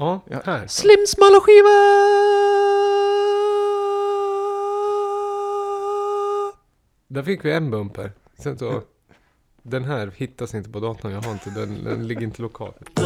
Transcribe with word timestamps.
Ja, 0.00 0.20
här. 0.44 0.66
Slim 0.66 1.06
smala 1.06 1.40
skiva! 1.40 1.68
Där 7.08 7.22
fick 7.22 7.44
vi 7.44 7.52
en 7.52 7.70
bumper. 7.70 8.12
Sen 8.38 8.58
så... 8.58 8.82
Den 9.62 9.84
här 9.84 10.12
hittas 10.16 10.54
inte 10.54 10.70
på 10.70 10.80
datorn, 10.80 11.12
jag 11.12 11.22
har 11.22 11.32
inte 11.32 11.50
den, 11.50 11.84
den 11.84 12.08
ligger 12.08 12.22
inte 12.22 12.42
lokalt. 12.42 13.00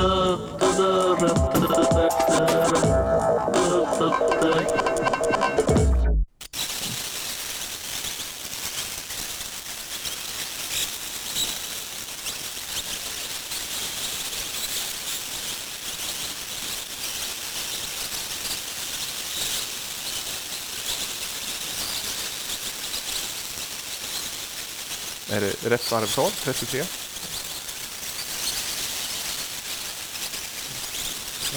Är 25.34 25.40
det 25.40 25.54
rätt 25.70 25.92
varvtal? 25.92 26.30
33? 26.42 26.84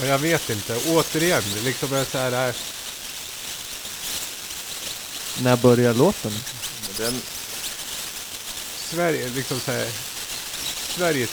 Ja, 0.02 0.06
jag 0.06 0.20
vet 0.20 0.50
inte. 0.50 0.78
Återigen, 0.88 1.44
liksom 1.64 1.94
är 1.94 2.06
så 2.06 2.18
här... 2.18 2.32
Är, 2.32 2.56
När 5.42 5.58
börjar 5.58 5.94
låten? 5.94 6.32
Den, 6.98 7.22
Sverige, 8.78 9.30
liksom 9.30 9.60
så 9.60 9.72
här... 9.72 9.88
Sveriges 10.96 11.30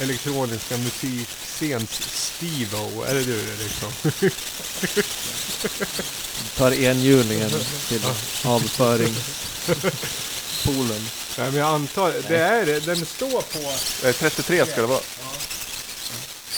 elektroniska 0.00 0.76
musikscens 0.76 1.90
Steve-O. 2.12 3.02
Är 3.02 3.14
det 3.14 3.24
du 3.24 3.42
det 3.42 3.56
liksom? 3.62 3.92
Tar 6.56 6.72
enhjulingen 6.72 7.50
till 7.88 8.02
avföringspolen. 8.44 11.08
Nej 11.38 11.50
men 11.50 11.60
jag 11.60 11.68
antar, 11.68 12.12
det 12.28 12.38
är 12.38 12.66
det. 12.66 12.80
Den 12.80 13.06
står 13.06 13.42
på... 13.42 13.58
eh, 14.08 14.14
33 14.14 14.66
ska 14.66 14.80
det 14.80 14.86
vara. 14.86 15.00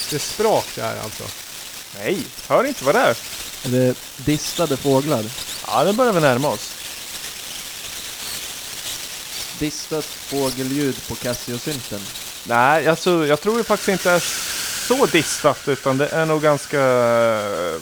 Det 0.09 0.15
är 0.15 0.19
sprak 0.19 0.65
där 0.75 0.99
alltså. 1.03 1.23
Nej, 1.97 2.17
hör 2.47 2.63
inte 2.63 2.83
vad 2.83 2.95
det 2.95 2.99
är. 3.01 3.17
Är 3.65 3.69
det 3.69 3.95
distade 4.17 4.77
fåglar? 4.77 5.25
Ja, 5.67 5.83
nu 5.83 5.93
börjar 5.93 6.13
vi 6.13 6.21
närma 6.21 6.47
oss. 6.47 6.71
Distat 9.59 10.05
fågelljud 10.05 11.07
på 11.07 11.15
Casio-synten. 11.15 11.99
Nej, 12.43 12.87
alltså, 12.87 13.25
jag 13.27 13.41
tror 13.41 13.57
det 13.57 13.63
faktiskt 13.63 13.89
inte 13.89 14.11
är 14.11 14.19
så 14.87 15.05
distat 15.05 15.67
utan 15.67 15.97
det 15.97 16.07
är 16.07 16.25
nog 16.25 16.41
ganska... 16.41 16.79
eh, 16.81 17.81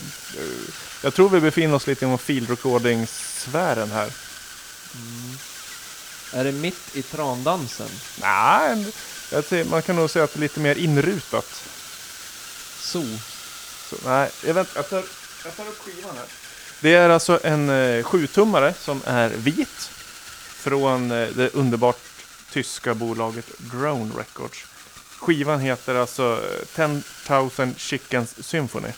jag 1.02 1.13
tror 1.16 1.30
vi 1.30 1.39
befinner 1.39 1.75
oss 1.75 1.88
lite 1.88 2.06
inom 2.06 2.17
field 2.17 2.50
recording-sfären 2.50 3.91
här. 3.91 4.09
Är 6.33 6.44
det 6.44 6.52
mitt 6.52 6.95
i 6.95 7.02
trandansen? 7.02 7.89
Nej, 8.22 8.85
jag 9.31 9.44
ser, 9.44 9.66
man 9.66 9.81
kan 9.81 9.95
nog 9.95 10.09
säga 10.09 10.25
att 10.25 10.33
det 10.33 10.39
är 10.39 10.41
lite 10.41 10.59
mer 10.59 10.75
inrutat. 10.75 11.63
So. 12.80 13.03
Så, 13.89 13.95
nej, 14.05 14.30
jag, 14.45 14.53
vänt, 14.53 14.69
jag, 14.75 14.89
tar, 14.89 15.03
jag 15.45 15.55
tar 15.55 15.67
upp 15.67 15.80
skivan 15.80 16.16
här. 16.16 16.25
Det 16.81 16.95
är 16.95 17.09
alltså 17.09 17.39
en 17.44 17.69
eh, 17.69 18.03
sjutummare 18.03 18.73
som 18.80 19.02
är 19.05 19.30
vit. 19.30 19.91
Från 20.59 21.11
eh, 21.11 21.27
det 21.27 21.50
underbart 21.53 22.00
tyska 22.52 22.94
bolaget 22.94 23.45
Drone 23.57 24.13
Records. 24.17 24.66
Skivan 25.19 25.59
heter 25.59 25.95
alltså 25.95 26.44
eh, 26.75 27.02
10,000 27.25 27.75
Chickens 27.77 28.47
Symphony. 28.47 28.91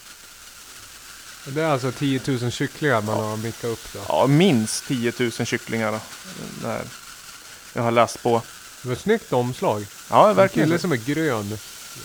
Det 1.46 1.62
är 1.62 1.66
alltså 1.66 1.92
10 1.92 2.22
000 2.28 2.52
kycklingar 2.52 3.02
man 3.02 3.20
har 3.20 3.38
mickat 3.38 3.64
upp 3.64 3.94
då. 3.94 4.00
Ja, 4.08 4.28
minst 4.28 4.88
10 4.88 5.14
000 5.18 5.32
kycklingar. 5.32 6.00
Där. 6.62 6.82
Jag 7.74 7.84
har 7.84 7.92
läst 7.92 8.24
på. 8.24 8.42
Det 8.82 8.88
var 8.88 8.94
ett 8.96 9.02
snyggt 9.02 9.34
omslag. 9.34 9.86
Ja, 10.10 10.30
En 10.30 10.36
verkligen. 10.36 10.68
kille 10.70 10.80
som 10.80 10.92
är 10.92 10.96
grön. 10.96 11.58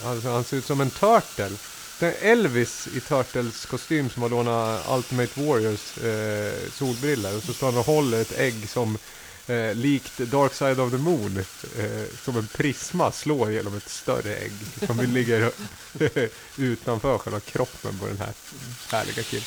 Alltså, 0.04 0.28
han 0.30 0.44
ser 0.44 0.56
ut 0.56 0.66
som 0.66 0.80
en 0.80 0.90
turtle. 0.90 1.50
Det 2.00 2.06
är 2.06 2.32
Elvis 2.32 2.86
i 2.94 3.00
Turtles 3.00 3.66
kostym 3.66 4.10
som 4.10 4.22
har 4.22 4.28
lånat 4.28 4.86
Ultimate 4.90 5.40
Warriors 5.40 5.98
eh, 5.98 6.70
solbriller. 6.72 7.36
Och 7.36 7.42
så 7.42 7.52
står 7.52 7.66
han 7.66 7.78
och 7.78 7.86
håller 7.86 8.20
ett 8.20 8.38
ägg 8.38 8.68
som 8.68 8.98
eh, 9.46 9.74
likt 9.74 10.18
Dark 10.18 10.54
Side 10.54 10.80
of 10.80 10.90
the 10.90 10.98
Moon. 10.98 11.44
Eh, 11.78 11.84
som 12.24 12.36
en 12.36 12.46
prisma 12.46 13.12
slår 13.12 13.52
genom 13.52 13.76
ett 13.76 13.88
större 13.88 14.34
ägg. 14.36 14.52
Som 14.86 15.00
ligger 15.00 15.50
utanför 16.56 17.18
själva 17.18 17.40
kroppen 17.40 17.98
på 17.98 18.06
den 18.06 18.18
här 18.18 18.32
härliga 18.90 19.22
killen. 19.22 19.44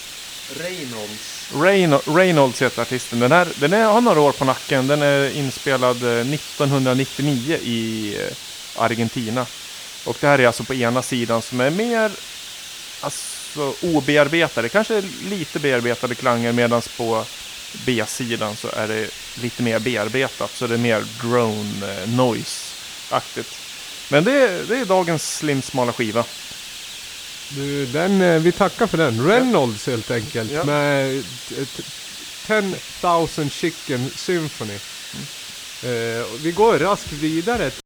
Reynolds. 0.58 1.50
Reyn- 1.54 2.16
Reynolds 2.16 2.62
heter 2.62 2.82
artisten. 2.82 3.20
Den, 3.20 3.32
här, 3.32 3.48
den 3.60 3.74
är, 3.74 3.86
har 3.86 4.02
några 4.02 4.20
år 4.22 4.32
på 4.32 4.46
nacken. 4.46 4.88
Den 4.88 5.02
är 5.02 5.30
inspelad 5.36 6.04
eh, 6.04 6.34
1999 6.34 7.58
i 7.62 8.16
eh, 8.22 8.82
Argentina. 8.84 9.46
Och 10.06 10.18
det 10.22 10.28
här 10.28 10.40
är 10.40 10.48
alltså 10.48 10.64
på 10.64 10.74
ena 10.74 11.02
sidan 11.02 11.42
som 11.42 11.60
är 11.62 11.70
mer 11.70 12.12
alltså, 13.02 13.74
obearbetade. 13.82 14.70
Kanske 14.70 15.04
lite 15.24 15.60
bearbetade 15.60 16.16
klanger 16.16 16.52
medan 16.52 16.82
på 16.98 17.26
B-sidan 17.72 18.56
så 18.56 18.68
är 18.68 18.88
det 18.88 19.10
lite 19.34 19.64
mer 19.64 19.80
bearbetat. 19.80 20.56
Så 20.56 20.68
det 20.68 20.74
är 20.74 20.78
mer 20.78 21.02
drone 21.02 22.02
eh, 22.02 22.08
noise-aktigt. 22.08 23.62
Men 24.08 24.24
det, 24.24 24.32
är- 24.32 24.64
det 24.64 24.78
är 24.78 24.86
dagens 24.86 25.38
slim 25.38 25.62
smala 25.62 25.94
skiva. 25.94 26.26
Du, 27.48 27.86
den, 27.86 28.22
eh, 28.22 28.40
vi 28.40 28.52
tackar 28.52 28.88
för 28.88 28.98
den. 28.98 29.28
Reynolds 29.28 29.88
helt 29.88 30.12
enkelt. 30.12 30.52
Ja. 30.52 30.64
Med 30.64 31.26
t- 31.50 31.66
t- 31.66 31.84
10,000 32.48 33.50
Chicken 33.50 34.12
Symphony. 34.16 34.80
Eh, 35.82 36.22
och 36.22 36.46
vi 36.46 36.52
går 36.52 36.80
raskt 36.80 37.12
vidare 37.12 37.72